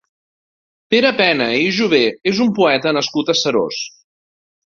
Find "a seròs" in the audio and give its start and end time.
3.29-3.83